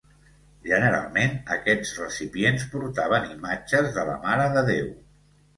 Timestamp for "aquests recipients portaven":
1.57-3.29